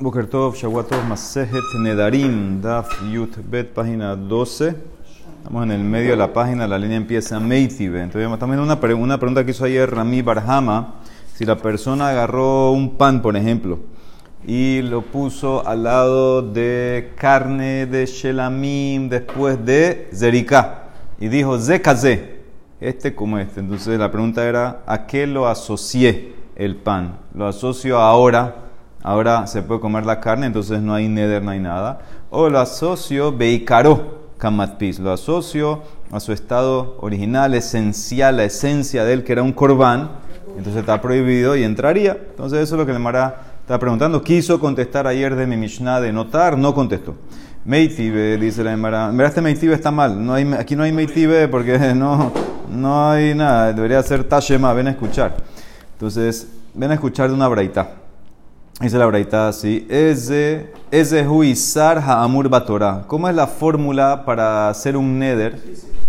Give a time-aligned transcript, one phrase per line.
[0.00, 4.72] Boker Tov, Shavuatov, Masejet, Nedarim, Daf, Yut, Bet, página 12.
[5.38, 8.00] Estamos en el medio de la página, la línea empieza Meitive.
[8.00, 10.94] Entonces, viendo una, una pregunta que hizo ayer Rami Barhama.
[11.34, 13.80] Si la persona agarró un pan, por ejemplo,
[14.46, 20.84] y lo puso al lado de carne de Shelamim después de Zerika,
[21.18, 22.38] y dijo Zekaze,
[22.80, 23.58] este como este.
[23.58, 27.18] Entonces, la pregunta era: ¿a qué lo asocié el pan?
[27.34, 28.67] ¿Lo asocio ahora?
[29.02, 32.00] Ahora se puede comer la carne, entonces no hay neder, no hay nada.
[32.30, 39.12] O lo asocio beikaro kamatpis, lo asocio a su estado original, esencial, la esencia de
[39.12, 40.10] él, que era un corbán,
[40.56, 42.12] entonces está prohibido y entraría.
[42.30, 44.22] Entonces eso es lo que el Mara está preguntando.
[44.22, 47.14] Quiso contestar ayer de mi Mishnah de notar, no contestó.
[47.64, 49.12] Meitibe, dice la Mara.
[49.12, 50.24] Mira, este Meitibe está mal.
[50.24, 52.32] No hay, aquí no hay Meitibe porque no,
[52.70, 53.72] no hay nada.
[53.72, 55.36] Debería ser Tashema, ven a escuchar.
[55.92, 57.90] Entonces, ven a escuchar de una braita.
[58.80, 63.02] Dice la braita así, eze huizar ha'amur batorah.
[63.08, 65.58] ¿Cómo es la fórmula para hacer un neder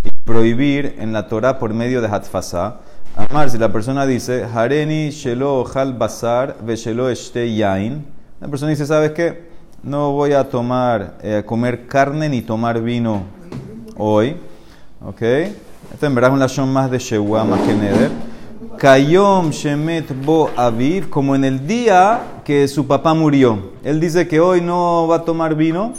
[0.04, 2.82] y prohibir en la Torah por medio de hatfasa?
[3.16, 8.06] Amar, si la persona dice, hareni shelo hal basar ve shelo este yain.
[8.40, 9.50] La persona dice, ¿sabes qué?
[9.82, 13.24] No voy a tomar, eh, comer carne ni tomar vino
[13.98, 14.38] hoy.
[15.04, 15.24] ¿Ok?
[15.24, 18.12] Esto en verdad es un lashon más de shewa, más que neder.
[18.80, 23.74] Kayom Shemet Bo Aviv, como en el día que su papá murió.
[23.84, 25.92] Él dice que hoy no va a tomar vino,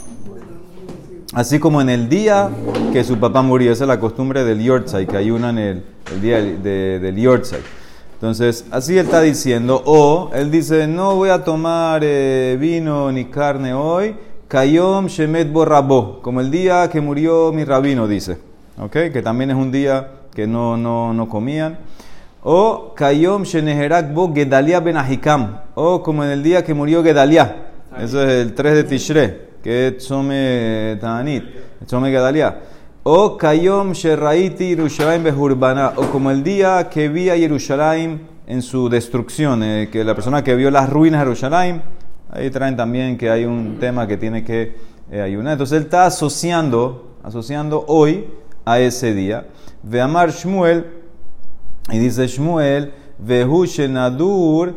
[1.31, 2.49] así como en el día
[2.91, 3.71] que su papá murió.
[3.71, 7.59] Esa es la costumbre del Yortzai, que ayunan el, el día de, del Yortzai.
[8.15, 9.83] Entonces, así él está diciendo.
[9.85, 14.15] O él dice, no voy a tomar eh, vino ni carne hoy.
[14.47, 18.39] Kayom Shemet Bo Rabo, como el día que murió mi rabino, dice.
[18.79, 18.93] ¿Ok?
[19.13, 21.77] Que también es un día que no, no, no comían.
[22.43, 25.59] O Kayom Sheneherak Bo Gedalia Ben Ahikam.
[25.75, 27.69] O como en el día que murió Gedalia.
[27.99, 31.43] Eso es el 3 de Tishre, que es Tzome Tanit,
[31.85, 32.57] Tzome Gedalia.
[33.03, 35.93] O Kayom Sheraiti Yerushalayim Behurbana.
[35.97, 40.43] O como el día que vi a Yerushalayim en su destrucción, eh, que la persona
[40.43, 41.81] que vio las ruinas de Yerushalayim.
[42.31, 44.75] Ahí traen también que hay un tema que tiene que
[45.11, 45.53] eh, ayunar.
[45.53, 48.25] Entonces él está asociando, asociando hoy
[48.65, 49.45] a ese día.
[49.83, 51.00] Veamar Shmuel
[51.91, 54.75] y dice Shmuel, Vehu Shenadur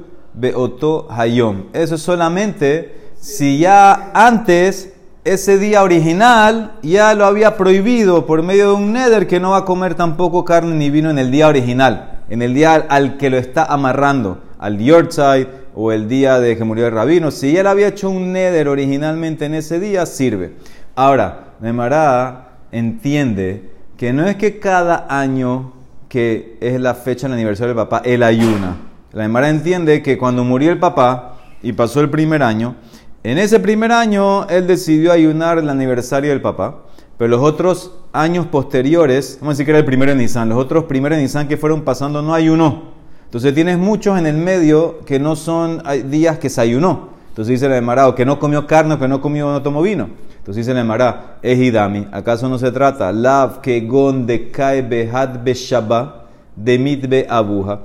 [1.10, 1.64] Hayom.
[1.72, 4.92] Eso es solamente si ya antes,
[5.24, 9.58] ese día original, ya lo había prohibido por medio de un neder que no va
[9.58, 13.30] a comer tampoco carne ni vino en el día original, en el día al que
[13.30, 17.30] lo está amarrando, al Yortzai o el día de que murió el rabino.
[17.30, 20.56] Si ya le había hecho un neder originalmente en ese día, sirve.
[20.94, 25.72] Ahora, Nemará entiende que no es que cada año
[26.08, 28.76] que es la fecha del aniversario del papá, el ayuna.
[29.12, 32.76] La Emara entiende que cuando murió el papá y pasó el primer año,
[33.22, 36.82] en ese primer año él decidió ayunar el aniversario del papá,
[37.16, 40.58] pero los otros años posteriores, vamos a decir que era el primero de Nisan, los
[40.58, 42.92] otros primeros de Nisan que fueron pasando no ayunó.
[43.24, 47.08] Entonces tienes muchos en el medio que no son días que se ayunó.
[47.30, 50.08] Entonces dice la Emara, que no comió carne, que no comió, no tomó vino.
[50.44, 53.10] Entonces dice la es Ejidami, ¿acaso no se trata?
[53.12, 54.50] Lav que gon de
[54.86, 57.80] behad shaba de mitbe abuja.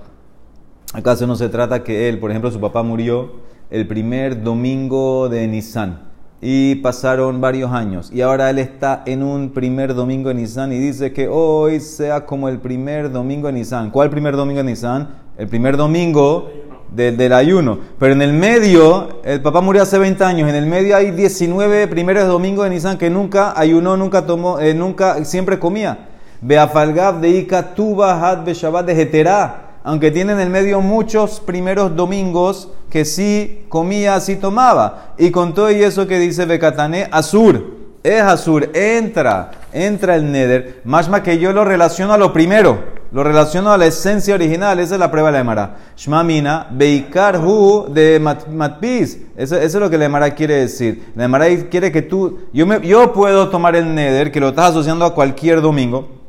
[0.91, 3.31] ¿Acaso no se trata que él, por ejemplo, su papá murió
[3.69, 6.01] el primer domingo de Nisan
[6.41, 10.79] y pasaron varios años y ahora él está en un primer domingo de Nisan y
[10.79, 13.89] dice que hoy sea como el primer domingo de Nisan.
[13.89, 15.07] ¿Cuál primer domingo de Nisan?
[15.37, 16.49] El primer domingo
[16.91, 17.79] del, ayuno.
[17.99, 21.87] Pero en el medio, el papá murió hace 20 años, en el medio hay 19
[21.87, 26.09] primeros domingos de Nisan que nunca ayunó, nunca tomó, eh, nunca, siempre comía.
[26.41, 29.65] Beafalgab de Ika Tuba de Jeterá.
[29.83, 35.13] Aunque tiene en el medio muchos primeros domingos que sí comía, sí tomaba.
[35.17, 37.79] Y con todo y eso que dice Bekatané, Azur.
[38.03, 40.81] Es Azur, entra, entra el Neder.
[40.83, 42.99] Más que yo lo relaciono a lo primero.
[43.11, 45.77] Lo relaciono a la esencia original, esa es la prueba de la Emara.
[45.97, 49.19] Shmamina, Beikar Hu de Matpiz.
[49.35, 51.11] Eso, eso, es lo que la Emara quiere decir.
[51.15, 54.71] La Emara quiere que tú, yo, me, yo puedo tomar el Neder, que lo estás
[54.71, 56.19] asociando a cualquier domingo.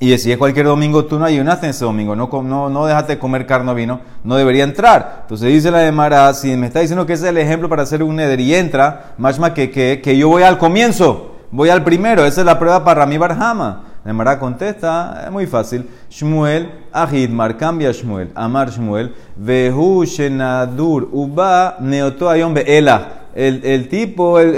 [0.00, 3.18] Y si es cualquier domingo, tú no ayunaste ese domingo, no, no, no dejaste de
[3.18, 5.18] comer carne o vino, no debería entrar.
[5.22, 8.02] Entonces dice la Emara, si me está diciendo que ese es el ejemplo para hacer
[8.02, 12.24] un Neder y entra, más que, que, que yo voy al comienzo, voy al primero.
[12.24, 13.84] Esa es la prueba para Rami Barhama.
[14.04, 15.86] La Emara contesta, es muy fácil.
[16.08, 23.16] Shmuel, Ahidmar, cambia Shmuel, Amar Shmuel, Vehu Shenadur, Uba, Neotoayom Beela.
[23.34, 24.56] El, el tipo, el,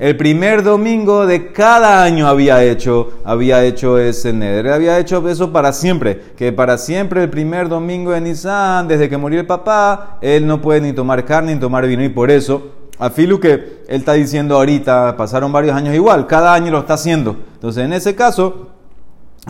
[0.00, 5.52] el, primer domingo de cada año había hecho, había hecho ese neder, había hecho eso
[5.52, 10.18] para siempre, que para siempre el primer domingo de Nisan, desde que murió el papá,
[10.20, 13.52] él no puede ni tomar carne ni tomar vino, y por eso a Filu que
[13.52, 17.36] él está diciendo ahorita, pasaron varios años igual, cada año lo está haciendo.
[17.54, 18.68] Entonces, en ese caso,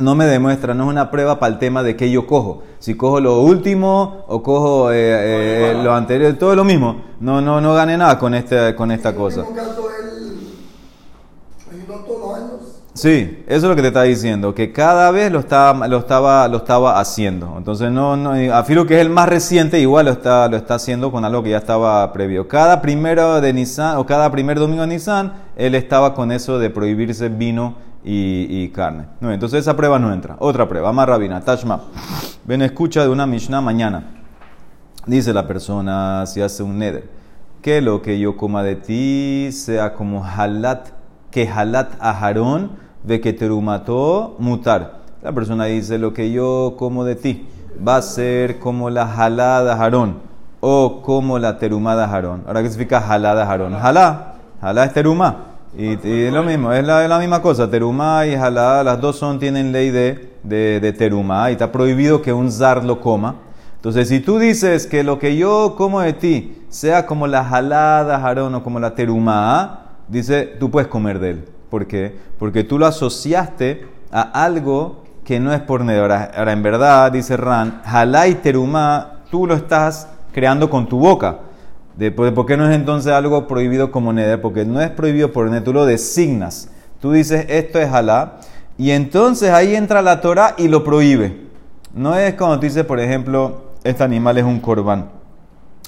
[0.00, 2.62] no me demuestra, no es una prueba para el tema de que yo cojo.
[2.78, 7.02] Si cojo lo último o cojo eh, eh, lo anterior, todo es lo mismo.
[7.20, 9.44] No, no, no gane nada con, este, con esta cosa.
[12.98, 16.48] Sí, eso es lo que te está diciendo, que cada vez lo estaba, lo estaba,
[16.48, 17.54] lo estaba haciendo.
[17.56, 21.12] Entonces, no, no, afirmo que es el más reciente, igual lo está, lo está haciendo
[21.12, 22.48] con algo que ya estaba previo.
[22.48, 26.70] Cada primero de Nissan, o cada primer domingo de Nissan, él estaba con eso de
[26.70, 29.04] prohibirse vino y, carne.
[29.20, 30.34] No, entonces esa prueba no entra.
[30.40, 31.82] Otra prueba, más rabina, Tashma.
[32.46, 34.22] Ven, escucha de una Mishnah mañana.
[35.06, 37.08] Dice la persona, si hace un neder,
[37.62, 40.88] que lo que yo coma de ti sea como halat,
[41.30, 44.98] que halat ajarón, de que terumató mutar.
[45.22, 47.46] La persona dice, lo que yo como de ti
[47.86, 50.16] va a ser como la jalada jarón
[50.60, 52.44] o como la terumada jarón.
[52.46, 53.74] Ahora, ¿qué significa jalada jarón?
[53.74, 55.44] Jalá, jalá es terumá.
[55.76, 57.70] Y, es lo mismo, es la, misma cosa.
[57.70, 62.22] Terumá y jalá, las dos son, tienen ley de, de, de terumá y está prohibido
[62.22, 63.36] que un zar lo coma.
[63.76, 68.18] Entonces, si tú dices que lo que yo como de ti sea como la jalada
[68.18, 71.44] jarón o como la terumá, dice, tú puedes comer de él.
[71.70, 72.16] ¿Por qué?
[72.38, 76.10] Porque tú lo asociaste a algo que no es por neder.
[76.10, 77.82] Ahora, en verdad, dice Ran,
[78.28, 81.40] y terumá, tú lo estás creando con tu boca.
[82.14, 84.40] ¿Por qué no es entonces algo prohibido como neder?
[84.40, 86.70] Porque no es prohibido por neder, tú lo designas.
[87.00, 88.36] Tú dices, esto es halá,
[88.76, 91.48] y entonces ahí entra la Torah y lo prohíbe.
[91.92, 95.17] No es como tú dices, por ejemplo, este animal es un corbán.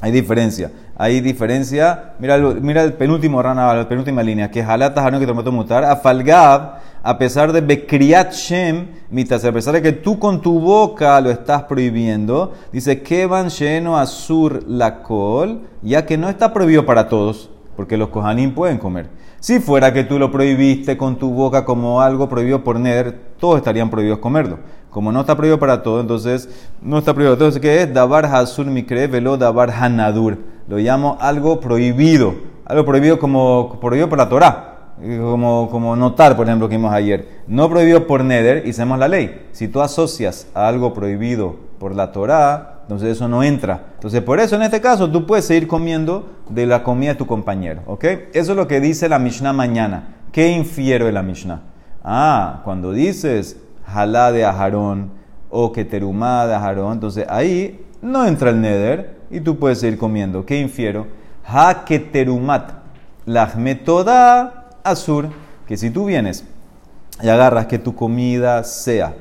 [0.01, 0.73] Hay diferencia.
[0.97, 2.15] Hay diferencia.
[2.19, 5.85] Mira, mira el penúltimo rana, la penúltima línea, que halá tajano que te mutar.
[5.85, 10.59] A falgab, a pesar de Bekriat Shem, mitas, a pesar de que tú con tu
[10.59, 17.09] boca lo estás prohibiendo, dice Kevan Sheno Asur Lakol, ya que no está prohibido para
[17.09, 19.09] todos, porque los Kohanim pueden comer.
[19.41, 23.57] Si fuera que tú lo prohibiste con tu boca como algo prohibido por Neder, todos
[23.57, 24.59] estarían prohibidos comerlo.
[24.91, 26.49] Como no está prohibido para todos, entonces
[26.83, 27.35] no está prohibido.
[27.35, 27.95] Entonces, ¿qué es?
[27.95, 30.39] Dabar Hasur Mikre Velo Dabar Hanadur.
[30.69, 32.35] Lo llamo algo prohibido.
[32.67, 34.71] Algo prohibido como prohibido por la Torah
[35.01, 39.47] como, como notar, por ejemplo, que vimos ayer, no prohibido por Neder, sabemos la ley.
[39.53, 43.87] Si tú asocias a algo prohibido por la Torah, entonces eso no entra.
[43.95, 47.27] Entonces, por eso en este caso tú puedes seguir comiendo de la comida de tu
[47.27, 47.81] compañero.
[47.87, 48.05] ¿Ok?
[48.35, 50.17] Eso es lo que dice la Mishnah mañana.
[50.31, 51.63] ¿Qué infiero de la Mishnah?
[52.05, 53.57] Ah, cuando dices
[53.87, 55.11] jalá de ajarón
[55.49, 59.99] o que terumá de ajarón, entonces ahí no entra el neder y tú puedes seguir
[59.99, 60.45] comiendo.
[60.45, 61.07] ¿Qué infiero?
[61.47, 62.73] Ha que terumat
[63.87, 65.31] toda Azur,
[65.67, 66.45] que si tú vienes
[67.23, 69.15] y agarras que tu comida sea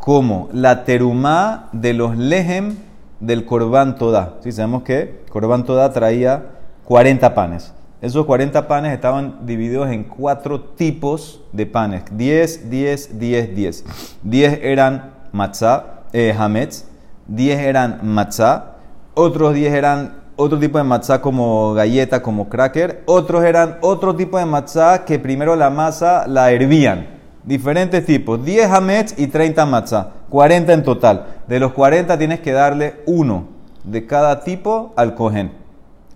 [0.00, 2.76] como la terumá de los lejem
[3.20, 4.38] del Corban Toda.
[4.40, 4.50] ¿Sí?
[4.50, 6.46] Sabemos que Corban Toda traía
[6.86, 7.74] 40 panes.
[8.00, 12.04] Esos 40 panes estaban divididos en cuatro tipos de panes.
[12.10, 13.84] 10, 10, 10, 10.
[14.22, 16.86] 10 eran matzah, eh, hametz.
[17.26, 18.76] 10 eran matzah.
[19.12, 23.02] Otros 10 eran otro tipo de matzá como galleta, como cracker.
[23.04, 27.19] Otros eran otro tipo de matzá que primero la masa la hervían.
[27.44, 31.26] Diferentes tipos, 10 hametz y 30 matzá, 40 en total.
[31.46, 33.48] De los 40 tienes que darle uno
[33.84, 35.52] de cada tipo al cohen.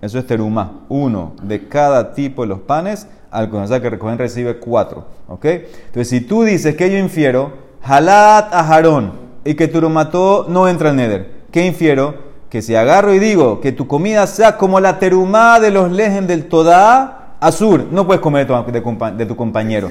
[0.03, 3.65] Eso es terumá, uno de cada tipo de los panes al cohen.
[3.65, 5.07] O sea que el cohen recibe cuatro.
[5.29, 5.45] ¿ok?
[5.45, 7.53] Entonces, si tú dices que yo infiero,
[7.83, 8.83] halat a
[9.45, 12.25] y que turumató no entra en neder, ¿qué infiero?
[12.55, 16.29] que si agarro y digo que tu comida sea como la terumá de los lejem
[16.29, 19.91] del Todá, Azur, no puedes comer de tu, compañero.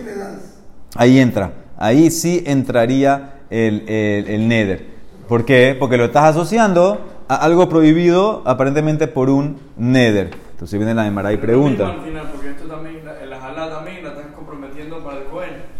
[0.96, 4.86] Ahí entra, ahí sí entraría el, el, neder.
[5.28, 5.76] ¿Por qué?
[5.78, 10.32] Porque lo estás asociando a algo prohibido aparentemente por un neder.
[10.52, 11.96] Entonces viene la Emara y pregunta.
[12.32, 15.74] Porque esto también, la jalá también la estás comprometiendo para el Cohen.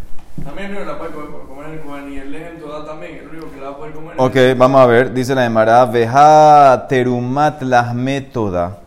[0.43, 3.58] También no la puede comer el Cohen y el lejem toda también, el único que
[3.62, 4.13] la va a poder comer.
[4.17, 8.79] Ok, vamos a ver, dice la Emara, veja terumat las métoda,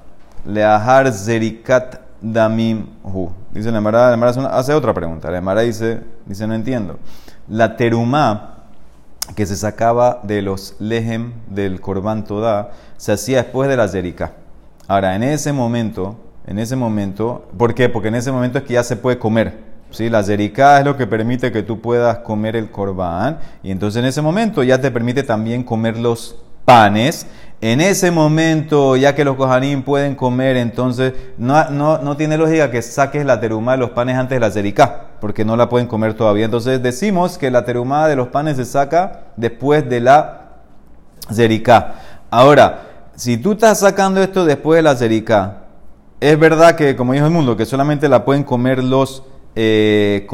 [0.44, 3.30] leahar zerikat damim hu.
[3.52, 5.30] Dice la Emara, la Emara hace otra pregunta.
[5.30, 6.98] La Emara dice, dice, no entiendo.
[7.48, 8.56] La terumá
[9.34, 14.32] que se sacaba de los lejem del korban toda se hacía después de la zerika.
[14.88, 17.88] Ahora, en ese momento, en ese momento, ¿por qué?
[17.88, 19.58] Porque en ese momento es que ya se puede comer.
[19.90, 20.08] ¿sí?
[20.08, 24.06] La zerika es lo que permite que tú puedas comer el corbán y entonces en
[24.06, 27.26] ese momento ya te permite también comer los panes.
[27.62, 32.70] En ese momento, ya que los kohanim pueden comer, entonces no, no, no, tiene lógica
[32.70, 35.88] que saques la terumá de los panes antes de la zerika, porque no la pueden
[35.88, 36.44] comer todavía.
[36.44, 40.58] Entonces decimos que la terumá de los panes se saca después de la
[41.32, 41.94] zerika.
[42.30, 42.82] Ahora,
[43.14, 45.62] si tú estás sacando esto después de la zerika,
[46.20, 49.22] es verdad que, como dijo el mundo, que solamente la pueden comer los
[49.54, 50.26] eh,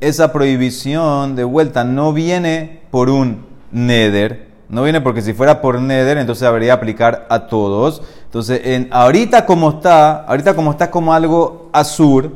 [0.00, 5.80] esa prohibición de vuelta no viene por un neder, no viene porque si fuera por
[5.80, 8.02] neder, entonces habría aplicar a todos.
[8.24, 12.32] Entonces, en, ahorita como está, ahorita como está como algo azur,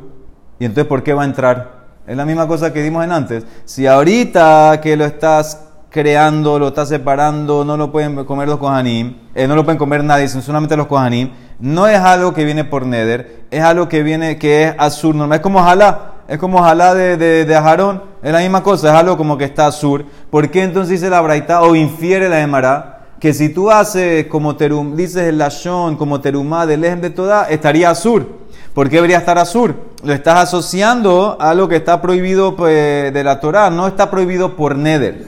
[0.59, 1.81] y entonces ¿por qué va a entrar?
[2.07, 3.45] Es la misma cosa que dimos en antes.
[3.65, 9.17] Si ahorita que lo estás creando, lo estás separando, no lo pueden comer los kohanim,
[9.35, 12.65] eh, no lo pueden comer nadie, sino solamente los kohanim, no es algo que viene
[12.65, 16.63] por neder, es algo que viene, que es azur normal, es como jalá, es como
[16.63, 20.05] jalá de, de, de Ajarón, es la misma cosa, es algo como que está azur.
[20.31, 23.09] ¿Por qué entonces dice la braita o infiere la emara?
[23.19, 27.51] Que si tú haces como terum, dices el lashon, como terumá del ejem de toda,
[27.51, 28.29] estaría azur.
[28.73, 29.75] ¿Por qué debería estar azur?
[30.05, 34.55] Lo estás asociando a lo que está prohibido pues, de la Torah, no está prohibido
[34.55, 35.27] por neder.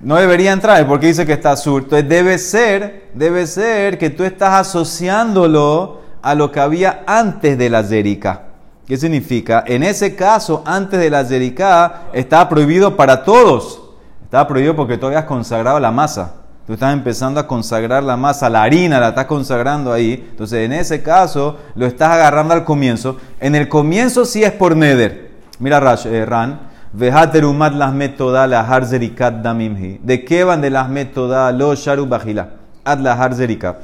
[0.00, 1.84] No debería entrar, porque dice que está azul.
[1.84, 7.70] Entonces debe ser, debe ser que tú estás asociándolo a lo que había antes de
[7.70, 8.49] la zerika.
[8.90, 9.62] ¿Qué significa?
[9.68, 13.80] En ese caso, antes de la zerika, estaba prohibido para todos.
[14.24, 16.34] Estaba prohibido porque tú habías consagrado la masa.
[16.66, 20.26] Tú estás empezando a consagrar la masa, la harina la estás consagrando ahí.
[20.30, 23.16] Entonces, en ese caso, lo estás agarrando al comienzo.
[23.38, 25.30] En el comienzo sí es por neder.
[25.60, 26.58] Mira, Rash, eh, Ran.
[26.92, 30.00] Vejaterumat las metoda la harzerikat damimhi.
[30.02, 32.54] ¿De qué van de las metoda lo sharu bajila?
[32.82, 33.76] Ad la harzerikat.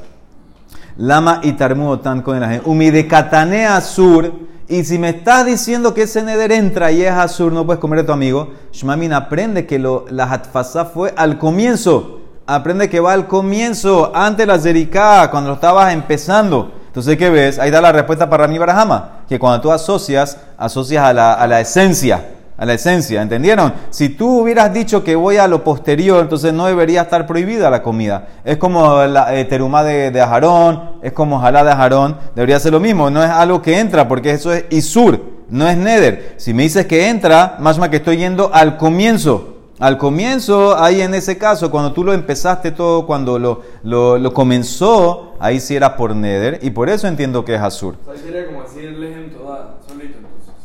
[0.97, 4.56] Lama y tarmu otan con el Umidekatane azur.
[4.69, 7.99] Y si me estás diciendo que ese neder entra y es azur, no puedes comer
[7.99, 8.51] a tu amigo.
[8.73, 12.19] Shmamin aprende que lo, la hatfasa fue al comienzo.
[12.45, 16.71] Aprende que va al comienzo, antes de la zerika, cuando lo estabas empezando.
[16.87, 17.59] Entonces, ¿qué ves?
[17.59, 19.21] Ahí da la respuesta para mi Barahama.
[19.29, 23.73] Que cuando tú asocias, asocias a la, a la esencia a la esencia, ¿entendieron?
[23.91, 27.83] Si tú hubieras dicho que voy a lo posterior, entonces no debería estar prohibida la
[27.83, 28.27] comida.
[28.43, 32.79] Es como la eh, de, de ajarón, es como jalá de ajarón, debería ser lo
[32.79, 36.35] mismo, no es algo que entra, porque eso es isur, no es neder.
[36.37, 39.53] Si me dices que entra, más más que estoy yendo al comienzo.
[39.79, 45.35] Al comienzo, ahí en ese caso, cuando tú lo empezaste todo, cuando lo, lo, comenzó,
[45.39, 47.95] ahí sí era por neder, y por eso entiendo que es azur.
[48.01, 50.55] O sea, sería como el ejem toda, solito entonces.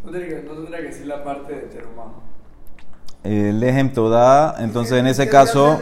[0.11, 2.13] tendría que, no tendría que decir la parte de terumá.
[3.23, 5.79] El ejem toda, entonces en ese caso,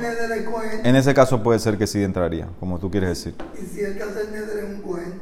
[0.83, 3.35] en ese caso puede ser que sí entraría, como tú quieres decir.
[3.55, 5.21] Y si el que hace el neder es un Cohen,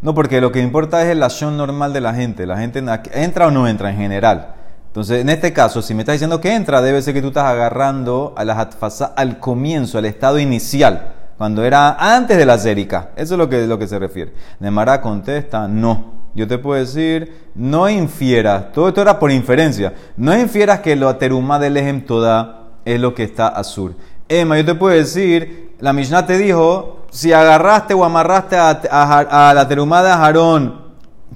[0.00, 2.46] No, porque lo que importa es el acción normal de la gente.
[2.46, 4.54] La gente entra o no entra en general.
[4.86, 7.44] Entonces, en este caso, si me estás diciendo que entra, debe ser que tú estás
[7.44, 13.10] agarrando a la hatfasa al comienzo, al estado inicial, cuando era antes de la zérika.
[13.16, 14.32] Eso es lo que, lo que se refiere.
[14.60, 16.13] Nemara contesta, no.
[16.34, 21.14] Yo te puedo decir, no infieras, todo esto era por inferencia, no infieras que lo
[21.16, 23.94] terumá del ejem toda es lo que está azul.
[24.28, 29.68] Emma, yo te puedo decir, la Mishnah te dijo, si agarraste o amarraste a, la
[29.68, 30.82] terumá de Aarón,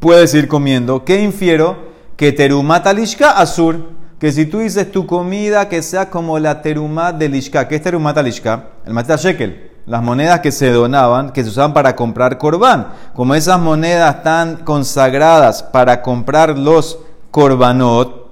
[0.00, 1.04] puedes ir comiendo.
[1.04, 1.88] ¿Qué infiero?
[2.16, 3.90] Que terumá talishka azur.
[4.18, 7.68] Que si tú dices tu comida que sea como la terumá de lishka.
[7.68, 8.70] ¿Qué es terumá talishka?
[8.84, 9.67] El matita shekel.
[9.88, 12.88] Las monedas que se donaban, que se usaban para comprar corbán.
[13.14, 16.98] Como esas monedas están consagradas para comprar los
[17.30, 18.28] corbanot,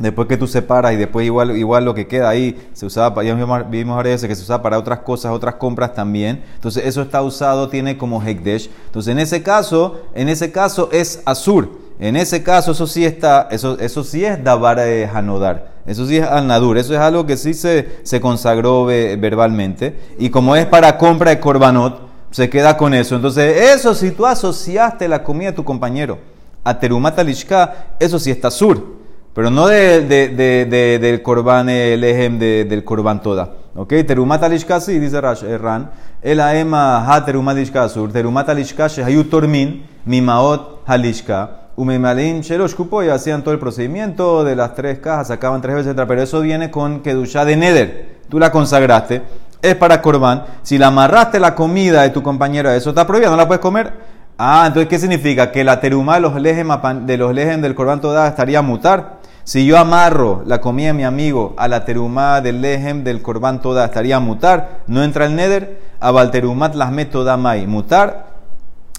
[0.00, 3.34] Después que tú separas y después igual, igual lo que queda ahí se usaba, ya
[3.34, 6.42] vimos, ahora que se usaba para otras cosas, otras compras también.
[6.54, 8.70] Entonces eso está usado, tiene como hekdesh.
[8.86, 11.78] Entonces en ese caso, en ese caso es azur.
[11.98, 15.70] En ese caso eso sí está, eso, eso sí es davar de hanodar.
[15.90, 16.78] Eso sí es al nadur.
[16.78, 17.84] Eso es algo que sí se,
[18.20, 19.96] consagró ve- verbalmente.
[20.20, 23.16] Y como es para compra de korbanot, se queda con eso.
[23.16, 26.18] Entonces eso si tú asociaste la comida de tu compañero
[26.62, 29.00] a terumat alishka, eso sí está sur.
[29.34, 33.54] Pero no de, de, de, de- del korban, el ejem de- del korban toda.
[33.74, 33.92] ¿Ok?
[34.06, 35.90] Terumat alishka sí, dice eh, Ran.
[36.22, 38.12] El aema ha terumat alishka sur.
[38.12, 41.59] Terumat alishka shehayu tormin mimaot halishka.
[41.76, 45.94] Umemalin shelosh kupo y hacían todo el procedimiento de las tres cajas, sacaban tres veces.
[45.96, 48.18] Pero eso viene con kedusha de neder.
[48.28, 49.22] Tú la consagraste.
[49.62, 50.44] Es para korban.
[50.62, 53.92] Si la amarraste la comida de tu compañero, eso está prohibido, no la puedes comer.
[54.38, 55.52] Ah, entonces, ¿qué significa?
[55.52, 56.68] Que la terumá de los lejem,
[57.04, 59.18] de los lejem del Corban toda estaría a mutar.
[59.44, 63.60] Si yo amarro la comida de mi amigo a la terumá del lejem del Corban
[63.60, 64.80] toda, estaría a mutar.
[64.86, 65.82] No entra el neder.
[66.00, 67.66] Abal terumat las metoda mai.
[67.66, 68.29] Mutar.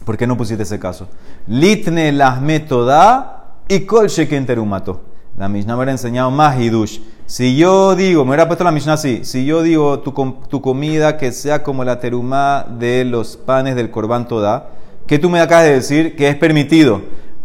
[0.05, 1.07] ¿Por qué no pusiste ese caso?
[1.47, 5.01] Litne las metoda y kol sheken terumato.
[5.37, 6.99] La Mishnah me hubiera enseñado más hidush.
[7.25, 9.21] Si yo digo, me hubiera puesto la Mishnah así.
[9.23, 10.11] Si yo digo tu,
[10.49, 14.69] tu comida que sea como la terumá de los panes del Corban toda,
[15.07, 16.15] ¿qué tú me acabas de decir?
[16.15, 17.01] Que es permitido.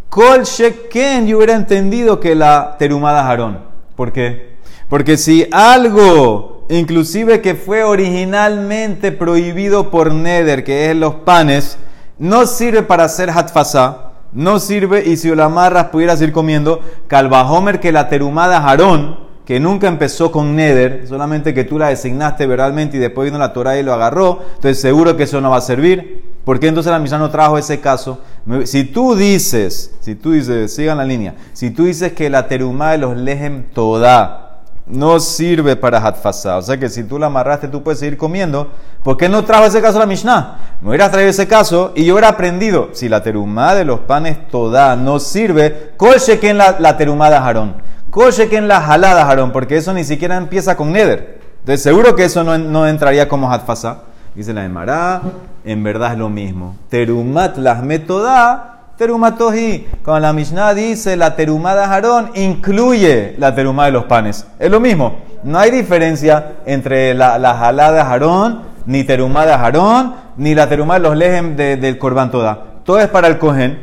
[0.09, 3.59] Kol sheken, yo hubiera entendido que la terumá de Aarón.
[3.95, 4.57] ¿Por qué?
[4.89, 11.79] Porque si algo, inclusive que fue originalmente prohibido por Neder, que es los panes,
[12.19, 17.81] no sirve para hacer hatfasá, no sirve y si lo amarras pudieras ir comiendo calvajomer
[17.81, 22.97] que la terumada jarón, que nunca empezó con neder, solamente que tú la designaste verbalmente
[22.97, 25.63] y después vino la Torah y lo agarró, entonces seguro que eso no va a
[25.63, 26.25] servir.
[26.45, 28.21] ¿Por qué entonces la Mishnah no trajo ese caso?
[28.65, 32.93] Si tú dices, si tú dices, sigan la línea, si tú dices que la terumá
[32.93, 34.46] de los lejem toda
[34.87, 38.71] no sirve para hatfasá, o sea que si tú la amarraste tú puedes seguir comiendo,
[39.03, 40.59] ¿por qué no trajo ese caso la Mishnah?
[40.81, 44.49] Me hubieras traído ese caso y yo hubiera aprendido, si la terumá de los panes
[44.49, 47.75] toda no sirve, coche que en la, la terumá de jarón,
[48.11, 51.41] coche que en la jalada jarón, porque eso ni siquiera empieza con neder.
[51.61, 54.03] Entonces seguro que eso no, no entraría como hatfasá.
[54.37, 55.23] Dice la Emara,
[55.65, 56.77] en verdad es lo mismo.
[56.91, 59.87] Terumat las metoda, terumatoji.
[60.05, 64.47] Cuando la Mishnah dice la terumá de Aarón, incluye la terumá de los panes.
[64.59, 65.17] Es lo mismo.
[65.43, 70.69] No hay diferencia entre la, la jalá de Aarón, ni terumá de Aarón, ni la
[70.69, 72.65] terumá de los lejem del Corban toda.
[72.85, 73.83] Todo es para el cohen.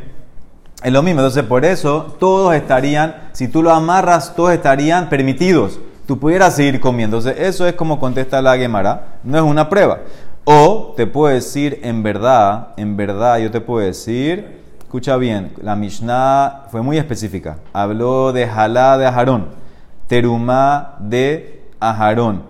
[0.82, 1.20] Es lo mismo.
[1.20, 5.78] Entonces, por eso, todos estarían, si tú lo amarras, todos estarían permitidos.
[6.06, 7.18] Tú pudieras seguir comiendo.
[7.18, 9.18] Entonces, eso es como contesta la Gemara.
[9.22, 10.00] No es una prueba.
[10.44, 14.63] O te puedo decir en verdad, en verdad yo te puedo decir,
[14.94, 17.58] escucha bien, la Mishnah fue muy específica.
[17.72, 19.48] Habló de Jalá de Ajarón,
[20.06, 22.44] Terumá de Ajarón.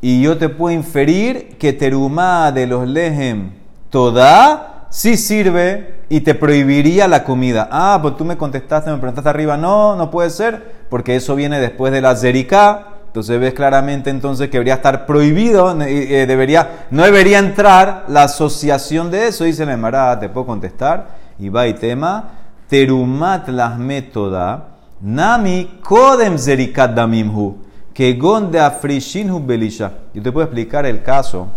[0.00, 3.54] Y yo te puedo inferir que Terumá de los Lejem
[3.90, 7.68] toda sí sirve y te prohibiría la comida.
[7.72, 11.58] Ah, pues tú me contestaste, me preguntaste arriba, no, no puede ser, porque eso viene
[11.58, 17.02] después de la Zerika entonces ves claramente entonces que debería estar prohibido, eh, debería, no
[17.02, 19.42] debería entrar la asociación de eso.
[19.42, 21.18] Dice la Emara, te puedo contestar.
[21.40, 22.24] Y y tema,
[22.68, 24.68] terumat las métoda,
[25.00, 27.56] nami kodem zerikat damimhu,
[27.94, 29.92] que gonde afrishinhu belisha.
[30.12, 31.48] Yo te puedo explicar el caso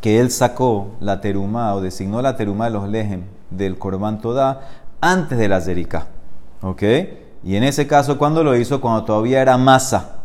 [0.00, 4.68] que él sacó la terumá o designó la terumá de los lejem del korban toda
[5.00, 6.06] antes de la zerika.
[6.62, 6.82] ¿Ok?
[7.42, 8.80] Y en ese caso, cuando lo hizo?
[8.80, 10.16] Cuando todavía era masa.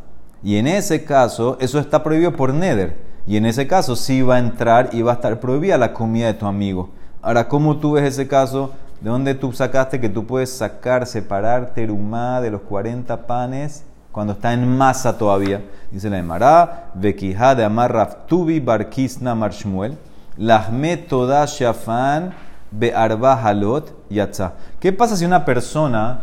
[0.44, 2.98] Y en ese caso, eso está prohibido por Neder.
[3.26, 6.36] Y en ese caso sí va a entrar y a estar prohibida la comida de
[6.36, 6.90] tu amigo.
[7.26, 8.72] Ahora, ¿cómo tú ves ese caso?
[9.02, 14.34] ¿De dónde tú sacaste que tú puedes sacar, separar terumá de los 40 panes cuando
[14.34, 15.62] está en masa todavía?
[15.90, 19.98] Dice la Emara, Bekijá de Amar Raftubi Barkisna Marshmuel,
[20.38, 22.34] Lahme Toda Shafan
[22.70, 24.54] Be'arba Halot Yatza.
[24.80, 26.22] ¿Qué pasa si una persona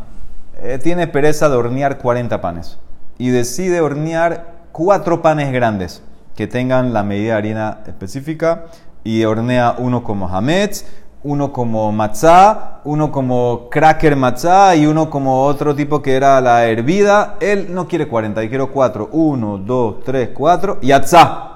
[0.62, 2.78] eh, tiene pereza de hornear 40 panes?
[3.18, 6.02] y decide hornear cuatro panes grandes
[6.34, 8.64] que tengan la medida de harina específica
[9.04, 10.84] y hornea uno como hametz,
[11.24, 16.66] uno como matzá, uno como cracker matzá y uno como otro tipo que era la
[16.66, 17.36] hervida.
[17.40, 19.10] Él no quiere 40, y quiero 4.
[19.12, 20.80] 1, 2, 3, 4.
[20.82, 21.48] Yatzá.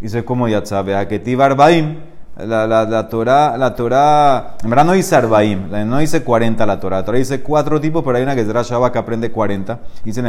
[0.00, 0.82] Dice como yatzá.
[0.82, 2.14] Vea que tibarbaim.
[2.36, 6.80] La, la, la Torah, la Torah, en verdad no dice Arbaim, no dice 40 la
[6.80, 9.78] Torah, la Torah dice cuatro tipos, pero hay una que es Rashaba que aprende 40.
[10.02, 10.26] Dice en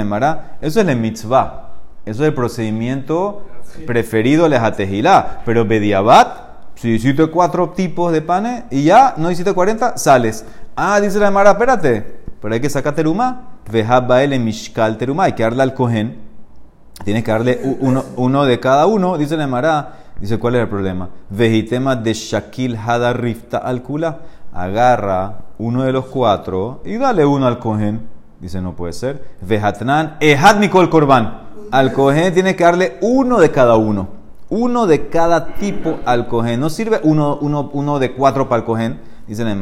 [0.61, 1.69] eso es el mitzvah,
[2.05, 3.47] eso es el procedimiento
[3.87, 6.44] preferido de Jatejilá, pero Bediabat,
[6.75, 10.45] si hiciste cuatro tipos de panes y ya no hiciste 40, sales.
[10.75, 13.49] Ah, dice la Emara, espérate, pero hay que sacar teruma,
[14.07, 16.17] Bael en Mishkal teruma, hay que darle al cohen,
[17.03, 17.59] tienes que darle
[18.15, 21.09] uno, de cada uno, dice la Emara Dice, ¿cuál es el problema?
[21.29, 24.19] Vejitema de Shakil Hada Rifta al Kula.
[24.53, 28.07] Agarra uno de los cuatro y dale uno al cohen.
[28.39, 29.21] Dice, no puede ser.
[29.41, 31.41] Vejatnan Ehad Mikol Korban.
[31.71, 34.07] Al cohen tiene que darle uno de cada uno.
[34.57, 36.61] Uno de cada tipo al cohen.
[36.61, 39.01] No sirve uno, uno, uno de cuatro para el cohen.
[39.27, 39.59] Dice el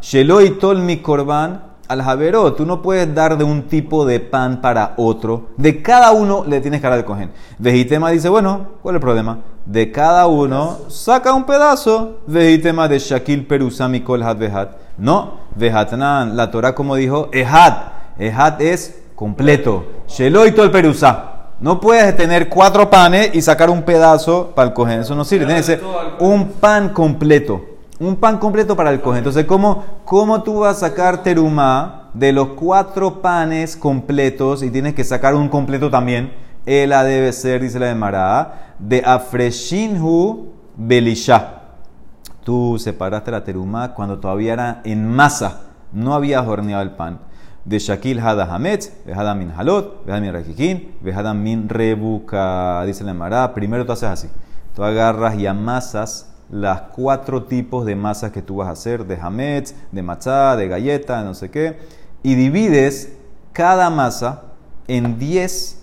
[0.00, 4.60] Sheloi Tol mi Korban al Javerot, tú no puedes dar de un tipo de pan
[4.60, 5.48] para otro.
[5.56, 7.32] De cada uno le tienes dar al cohen.
[7.58, 9.38] Vejitema dice, bueno, ¿cuál es el problema?
[9.66, 12.20] De cada uno saca un pedazo.
[12.28, 14.76] Vejitema de Shakil Perusami Kol Had Vehat.
[14.96, 17.74] No, Vejatnan, la Torah como dijo, Ehad.
[18.16, 19.86] Ehad es completo.
[20.06, 21.39] Sheloy el Perusá.
[21.60, 25.00] No puedes tener cuatro panes y sacar un pedazo para el cohen.
[25.00, 25.44] Eso no sirve.
[25.44, 25.82] Tiene que ser
[26.18, 27.70] un pan completo
[28.00, 29.18] un pan completo para el cohen.
[29.18, 34.94] Entonces, ¿cómo, ¿cómo tú vas a sacar terumá de los cuatro panes completos y tienes
[34.94, 36.32] que sacar un completo también?
[36.64, 41.58] Ela debe ser, dice la de Mará, de afreshinhu belisha.
[42.42, 45.60] Tú separaste la terumá cuando todavía era en masa,
[45.92, 47.20] no habías horneado el pan.
[47.64, 50.94] De Shakil Hada Hametz, Min Halot, Vejada Min Rakikin,
[51.36, 52.84] Min Rebuka.
[52.86, 54.28] Dice la Mará, primero tú haces así.
[54.74, 59.16] Tú agarras y amasas las cuatro tipos de masas que tú vas a hacer, de
[59.16, 61.78] hametz, de matzá, de galleta, no sé qué,
[62.22, 63.12] y divides
[63.52, 64.42] cada masa
[64.88, 65.82] en 10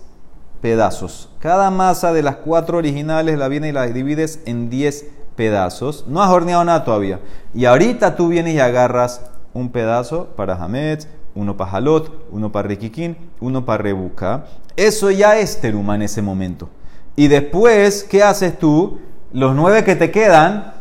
[0.60, 1.30] pedazos.
[1.38, 6.04] Cada masa de las cuatro originales la viene y la divides en 10 pedazos.
[6.08, 7.20] No has horneado nada todavía.
[7.54, 9.22] Y ahorita tú vienes y agarras
[9.54, 14.46] un pedazo para Hametz, uno para Halot, uno para Rekikin, uno para Rebuka.
[14.76, 16.68] Eso ya es teruma en ese momento.
[17.14, 18.98] Y después, ¿qué haces tú?
[19.32, 20.72] Los nueve que te quedan,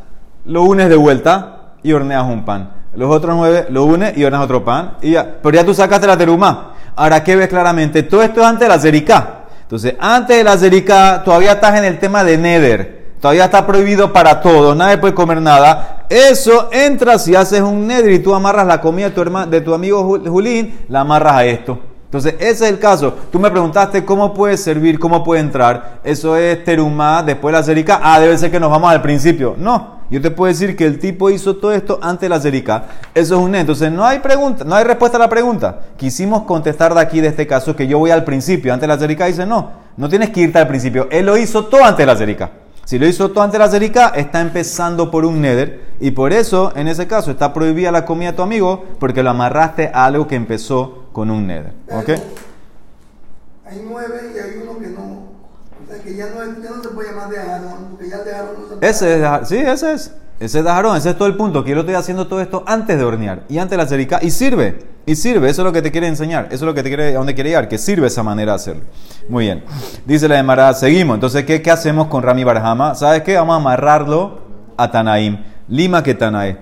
[0.45, 2.71] lo unes de vuelta y horneas un pan.
[2.95, 4.97] Los otros nueve lo unes y horneas otro pan.
[5.03, 5.37] Y ya.
[5.43, 6.73] Pero ya tú sacaste la teruma.
[6.95, 8.01] Ahora, ¿qué ves claramente?
[8.01, 9.41] Todo esto es antes de la zerika.
[9.61, 12.96] Entonces, antes de la zerika, todavía estás en el tema de Neder.
[13.19, 16.05] Todavía está prohibido para todos, nadie puede comer nada.
[16.09, 19.61] Eso entra si haces un neder y tú amarras la comida de tu, hermano, de
[19.61, 21.79] tu amigo Julín, la amarras a esto.
[22.07, 23.13] Entonces, ese es el caso.
[23.31, 25.99] Tú me preguntaste cómo puede servir, cómo puede entrar.
[26.05, 27.99] Eso es terumá después de la zerika.
[28.01, 29.55] Ah, debe ser que nos vamos al principio.
[29.57, 32.85] No, yo te puedo decir que el tipo hizo todo esto antes de la zerika.
[33.13, 33.61] Eso es un neder.
[33.61, 35.81] Entonces, no hay pregunta, no hay respuesta a la pregunta.
[35.97, 38.99] Quisimos contestar de aquí, de este caso, que yo voy al principio, antes de la
[38.99, 39.25] zerika.
[39.25, 41.09] Dice, no, no tienes que irte al principio.
[41.11, 42.51] Él lo hizo todo antes de la zerika.
[42.87, 45.81] Si lo hizo todo antes de la zerika, está empezando por un neder.
[45.99, 49.29] Y por eso, en ese caso, está prohibida la comida de tu amigo porque lo
[49.29, 51.73] amarraste a algo que empezó con un neder.
[51.91, 52.11] ¿Ok?
[53.65, 55.01] Hay nueve y hay uno que no.
[55.03, 58.23] O sea que ya no, ya no se puede llamar de Aarón, porque ya el
[58.23, 58.89] de Aarón no se puede.
[58.89, 60.13] Ese es, sí, ese es.
[60.39, 62.41] Ese es de Aarón, ese es todo el punto, que yo lo estoy haciendo todo
[62.41, 64.19] esto antes de hornear y antes de la zerika.
[64.21, 66.83] Y sirve, y sirve, eso es lo que te quiere enseñar, eso es lo que
[66.83, 68.83] te quiere, a dónde quiere llegar, que sirve esa manera de hacerlo.
[69.29, 69.63] Muy bien.
[70.05, 71.15] Dice la Emara, seguimos.
[71.15, 72.93] Entonces, ¿qué, ¿qué hacemos con Rami Barjama?
[72.93, 73.35] ¿Sabes qué?
[73.35, 74.41] Vamos a amarrarlo
[74.77, 75.43] a Tanaim.
[75.67, 76.57] Lima que Tanae.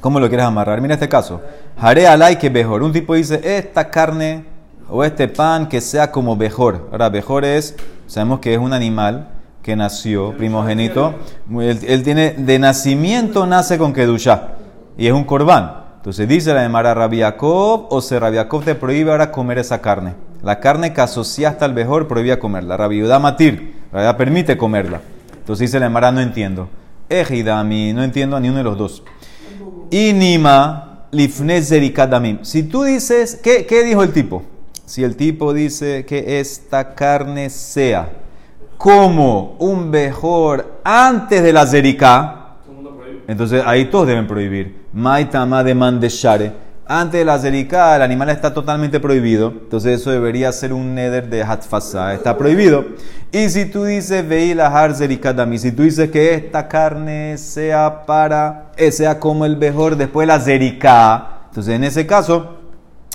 [0.00, 0.80] ¿Cómo lo quieres amarrar?
[0.80, 1.40] Mira este caso.
[1.76, 2.82] Haré alay que mejor.
[2.82, 4.44] Un tipo dice, esta carne
[4.90, 6.88] o este pan que sea como mejor.
[6.90, 9.28] Ahora, mejor es, sabemos que es un animal
[9.62, 11.14] que nació, primogénito.
[11.60, 14.54] Él, tiene, de nacimiento nace con Kedusha.
[14.96, 15.84] Y es un corbán.
[15.96, 20.14] Entonces dice la de Mara Rabiakov, o se Rabiakov te prohíbe ahora comer esa carne.
[20.42, 22.76] La carne que asociaste al mejor prohibía comerla.
[22.76, 25.00] Rabiudá matir, Rabiudá permite comerla.
[25.32, 26.68] Entonces dice la de Mara, no entiendo.
[27.08, 29.02] Ejidami, no entiendo a ni uno de los dos.
[29.90, 32.38] Inima lifne zerikadamim.
[32.42, 34.42] Si tú dices, ¿qué, ¿qué dijo el tipo?
[34.84, 38.08] Si el tipo dice que esta carne sea
[38.78, 42.38] como un mejor antes de la zerika,
[43.26, 44.86] entonces ahí todos deben prohibir.
[44.92, 46.52] Maitama de mandeshare.
[46.86, 49.48] Antes de la zerika, el animal está totalmente prohibido.
[49.48, 52.14] Entonces eso debería ser un neder de hatfasa.
[52.14, 52.86] Está prohibido.
[53.30, 58.72] Y si tú dices veila har zerikadami, si tú dices que esta carne sea para,
[58.78, 62.56] eh, sea como el mejor después de la zerika, entonces en ese caso,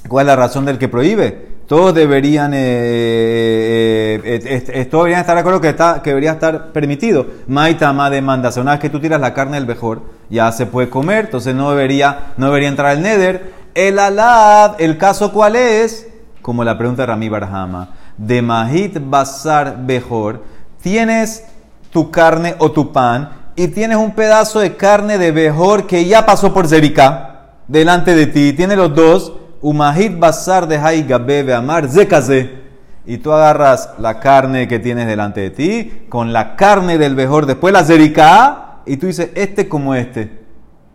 [0.07, 1.52] ¿cuál es la razón del que prohíbe?
[1.67, 5.73] Todos deberían, eh, eh, eh, todos deberían estar de acuerdo que,
[6.09, 7.25] debería estar permitido.
[7.47, 11.25] Maitama demanda, una vez que tú tiras la carne del mejor, ya se puede comer,
[11.25, 13.53] entonces no debería, no debería entrar el neder.
[13.73, 16.07] El alad, ¿el caso cuál es?
[16.41, 17.89] Como la pregunta de Rami Barhama.
[18.17, 20.43] De Mahit Bazar Bejor,
[20.81, 21.45] tienes
[21.91, 26.25] tu carne o tu pan y tienes un pedazo de carne de Bejor que ya
[26.25, 27.33] pasó por Zerika
[27.67, 32.61] delante de ti, tiene los dos, Umahit Bazar de Haiga Bebe Amar Zekase.
[33.05, 37.45] Y tú agarras la carne que tienes delante de ti con la carne del Bejor,
[37.45, 40.43] después la Zerika, y tú dices, este como este.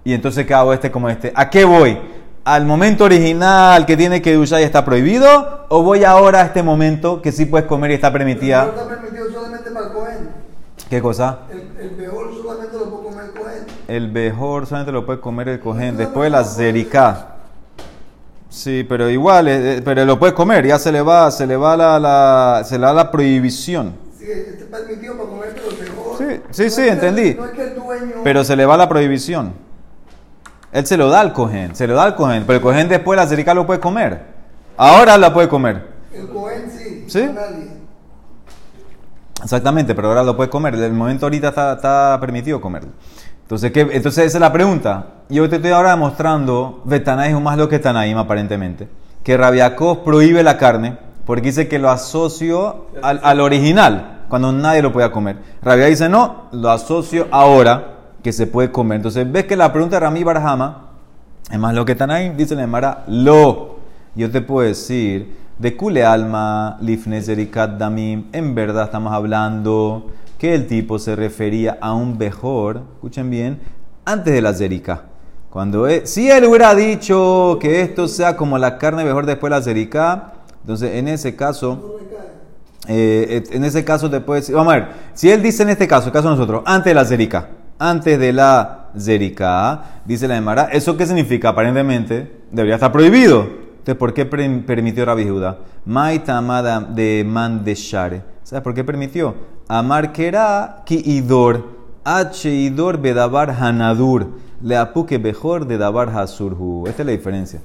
[0.05, 1.33] Y entonces, ¿qué hago este como este?
[1.35, 1.99] ¿A qué voy?
[2.45, 5.67] ¿Al momento original que tiene que duchar y está prohibido?
[5.69, 8.65] ¿O voy ahora a este momento que sí puedes comer y está permitida?
[8.65, 10.29] no está permitido solamente para el Cohen.
[10.89, 11.41] ¿Qué cosa?
[11.51, 13.67] El, el peor solamente lo puede comer el Cohen.
[13.89, 15.97] El mejor solamente lo puede comer el cojén.
[15.97, 17.38] Después de la zerika.
[18.51, 20.67] Sí, pero igual, eh, eh, pero lo puedes comer.
[20.67, 23.95] Ya se le va, se le va la, la- se le da la prohibición.
[24.19, 24.27] Sí,
[24.71, 26.17] para comer, pero peor.
[26.19, 27.35] Sí, sí, No sí, es que- entendí.
[27.35, 28.15] No es que el dueño.
[28.25, 29.53] Pero se le va la prohibición.
[30.73, 32.45] Él se lo da al cojén, se lo da al cojén.
[32.47, 34.23] Pero el cojén después de la zerika lo puede comer.
[34.77, 35.87] Ahora la puede comer.
[36.13, 37.05] El Cohen sí.
[37.09, 37.23] ¿Sí?
[37.33, 37.69] nadie.
[39.43, 40.75] Exactamente, pero ahora lo puedes comer.
[40.75, 42.91] El momento ahorita está, está permitido comerlo.
[43.49, 43.81] Entonces, ¿qué?
[43.81, 45.07] Entonces esa es la pregunta.
[45.31, 48.91] Yo te estoy ahora demostrando, Betanaí es más lo que Tanaim aparentemente,
[49.23, 54.83] que Rabiakov prohíbe la carne porque dice que lo asocio al, al original, cuando nadie
[54.83, 55.39] lo pueda comer.
[55.63, 58.97] Rabia dice, no, lo asocio ahora que se puede comer.
[58.97, 60.89] Entonces, ves que la pregunta de Rami Barhama
[61.51, 63.79] es más lo que Tanaim, dice la Emara, lo.
[64.15, 70.55] Yo te puedo decir, de Kule Alma, Lifne Zerikat Damim, en verdad estamos hablando que
[70.55, 73.61] el tipo se refería a un mejor, escuchen bien,
[74.05, 75.03] antes de la Zerika.
[75.51, 79.57] Cuando e- si él hubiera dicho que esto sea como la carne mejor después de
[79.57, 81.99] la Zerika, entonces en ese caso,
[82.87, 85.89] eh, en ese caso te puede decir, vamos a ver, si él dice en este
[85.89, 87.49] caso, el caso nosotros, antes de la Zerika,
[87.79, 91.51] antes de la Zerika, dice la Emara, ¿eso qué significa?
[91.51, 93.41] Aparentemente debería estar prohibido.
[93.79, 95.59] Entonces, ¿por qué permitió Rabbi Judá?
[95.85, 98.23] Maita amada de Mandeshare.
[98.43, 99.35] ¿Sabes por qué permitió?
[99.69, 101.65] Amar que era ki idor.
[102.05, 104.29] Acheidor bedabar hanadur.
[104.63, 106.87] Le apuque mejor de dabar hasurhu.
[106.89, 107.61] Esta es la diferencia.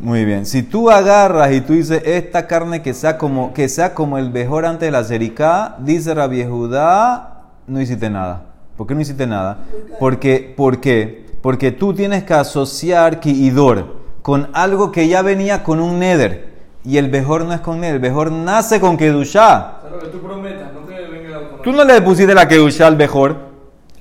[0.00, 0.44] Muy bien.
[0.46, 4.30] Si tú agarras y tú dices esta carne que sea como, que sea como el
[4.30, 8.42] mejor antes de la cericá, dice Rabbi Judá, no hiciste nada.
[8.76, 9.58] ¿Por qué no hiciste nada?
[10.00, 11.26] Porque, ¿Por qué?
[11.40, 16.50] Porque tú tienes que asociar kiidor con algo que ya venía con un neder.
[16.84, 19.78] Y el mejor no es con neder, el mejor nace con kedushá.
[19.78, 21.51] O sea, lo que tú prometas, no que venga el automático.
[21.62, 23.36] Tú no le pusiste la kedushá al mejor.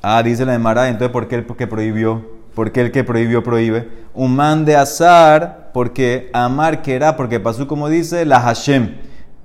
[0.01, 2.25] Ah, dice la de Mará, entonces ¿por qué el que prohibió?
[2.55, 3.87] ¿Por qué el que prohibió prohíbe?
[4.15, 8.95] Un man de azar, porque amar querá, porque pasó como dice la Hashem.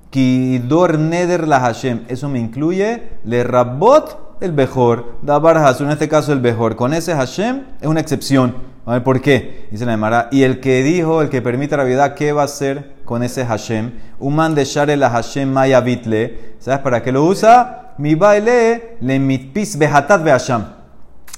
[0.09, 2.05] Kidor neder la Hashem.
[2.07, 5.17] Eso me incluye le rabot el mejor.
[5.21, 6.75] Dabar Hasu, en este caso el mejor.
[6.75, 8.55] Con ese Hashem es una excepción.
[8.87, 9.67] A ver por qué.
[9.69, 10.27] Dice la Emara.
[10.31, 13.45] Y el que dijo, el que permite la vida, ¿qué va a hacer con ese
[13.45, 13.91] Hashem?
[14.17, 16.55] Un man de share la Hashem maya bitle.
[16.59, 17.86] ¿Sabes para qué lo usa?
[17.97, 20.65] Mi baile le mitpis behatat beasham.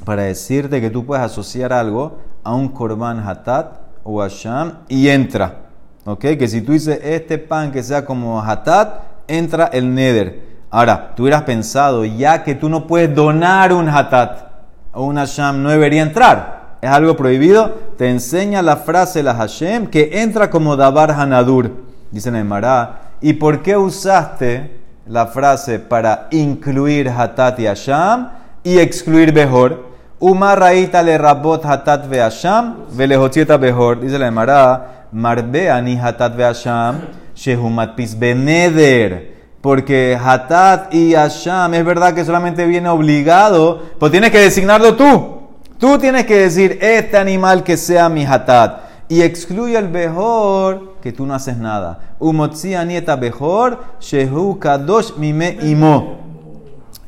[0.03, 5.69] Para decirte que tú puedes asociar algo a un korban hatat o asham y entra.
[6.05, 6.19] ¿Ok?
[6.37, 10.47] Que si tú dices este pan que sea como hatat, entra el neder.
[10.69, 14.49] Ahora, tú hubieras pensado, ya que tú no puedes donar un hatat
[14.93, 16.77] o un asham, no debería entrar.
[16.81, 17.73] Es algo prohibido.
[17.97, 21.71] Te enseña la frase la Hashem que entra como dabar hanadur.
[22.11, 23.11] Dice en Mará.
[23.21, 24.78] ¿Y por qué usaste
[25.09, 28.29] la frase para incluir hatat y asham
[28.63, 29.89] y excluir behor?
[30.19, 33.99] Uma raíta le rabot hatat ve asham velehotieta behor.
[33.99, 37.01] Dice la Emara, marbe ani hatat ve asham
[37.35, 39.39] shehumat pis beneder.
[39.61, 45.39] Porque hatat y asham es verdad que solamente viene obligado, pues tienes que designarlo tú.
[45.79, 51.11] Tú tienes que decir este animal que sea mi hatat y excluye el behor que
[51.11, 52.15] tú no haces nada.
[52.19, 56.19] Umotzi anieta behor shehu kadosh mime imo.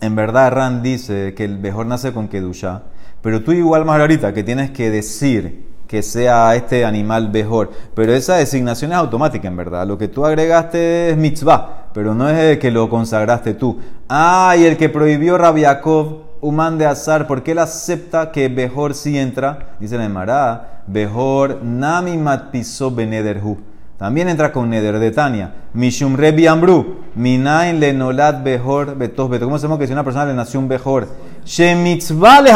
[0.01, 2.81] En verdad, Ran dice que el mejor nace con Kedusha,
[3.21, 7.69] pero tú igual más ahorita que tienes que decir que sea este animal mejor.
[7.93, 9.85] Pero esa designación es automática, en verdad.
[9.85, 13.77] Lo que tú agregaste es mitzvah, pero no es el que lo consagraste tú.
[14.07, 19.19] Ah, y el que prohibió Rabiakov, Human de Azar, porque él acepta que mejor sí
[19.19, 23.57] entra, dice la Emara, mejor nami matpiso benederhu.
[23.97, 25.53] También entra con Neder de Tania.
[25.73, 27.01] Mishum Rebi Ambru.
[27.13, 29.45] Minain le nolad behor betos beto.
[29.45, 31.07] ¿Cómo sabemos que si una persona le nació un behor?
[31.45, 32.51] She mitzvah le.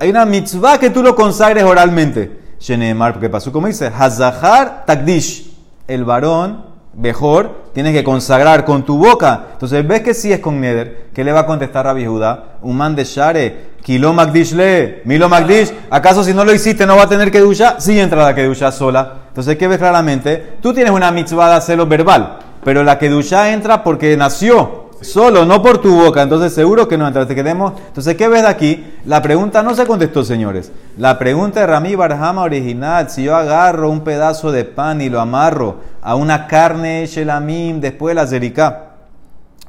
[0.00, 2.38] Hay una mitzvah que tú lo consagres oralmente.
[2.58, 5.54] Shenemar, porque pasó como dice, Hazahar takdish.
[5.86, 9.48] El varón, mejor, tienes que consagrar con tu boca.
[9.52, 11.08] Entonces, ves que sí es con Neder.
[11.14, 12.58] ¿Qué le va a contestar a Judá?
[12.62, 13.68] Un man de Share.
[13.88, 15.72] Kilo Magdish le, Milo Magdish.
[15.88, 17.76] ¿Acaso si no lo hiciste no va a tener que duchar?
[17.78, 19.14] Sí entra la que ducha sola.
[19.28, 20.56] Entonces, ¿qué ves claramente?
[20.60, 25.46] Tú tienes una mitzvah de hacerlo verbal, pero la que ducha entra porque nació solo,
[25.46, 26.20] no por tu boca.
[26.20, 27.26] Entonces, seguro que no entra.
[27.26, 27.72] Te quedemos.
[27.86, 28.94] Entonces, ¿qué ves de aquí?
[29.06, 30.70] La pregunta no se contestó, señores.
[30.98, 35.18] La pregunta de Rami Barhama original: si yo agarro un pedazo de pan y lo
[35.18, 38.87] amarro a una carne shelamim después de la zerika.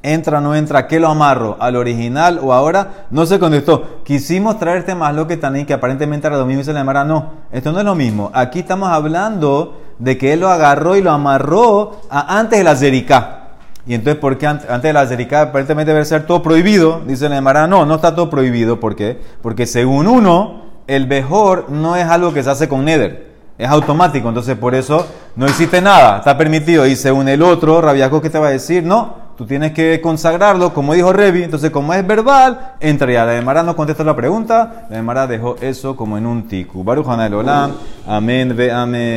[0.01, 0.87] ¿Entra o no entra?
[0.87, 1.57] ¿Qué lo amarro?
[1.59, 3.05] ¿Al original o ahora?
[3.09, 3.99] No se contestó.
[4.05, 6.83] Quisimos traerte más lo que también, que aparentemente era lo mismo y se le.
[6.83, 8.31] No, esto no es lo mismo.
[8.33, 13.39] Aquí estamos hablando de que él lo agarró y lo amarró a antes de la.
[13.85, 15.01] Y entonces, ¿por qué antes de la
[15.41, 17.01] aparentemente debe ser todo prohibido?
[17.05, 18.79] Dice la Emara, no, no está todo prohibido.
[18.79, 19.19] ¿Por qué?
[19.41, 23.29] Porque según uno, el mejor no es algo que se hace con neder.
[23.57, 26.87] Es automático, entonces por eso no existe nada, está permitido.
[26.87, 28.83] Y según el otro, Rabiaco, ¿qué te va a decir?
[28.83, 31.43] No, Tú tienes que consagrarlo, como dijo Revi.
[31.43, 33.23] Entonces, como es verbal, entra ya.
[33.23, 34.87] La Emara no contesta la pregunta.
[34.89, 36.83] La Emara dejó eso como en un tiku.
[36.83, 37.71] Baruch Olam.
[38.05, 39.07] Amén, ve amén.